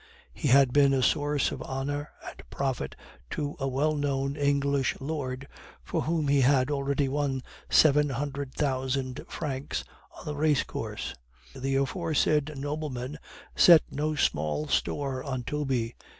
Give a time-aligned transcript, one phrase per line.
[0.33, 2.95] He had been a source of honor and profit
[3.29, 5.47] to a well known English lord,
[5.83, 9.83] for whom he had already won seven hundred thousand francs
[10.17, 11.13] on the race course.
[11.53, 13.19] The aforesaid nobleman
[13.55, 15.93] set no small store on Toby.